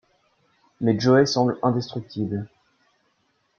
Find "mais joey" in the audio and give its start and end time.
0.81-1.27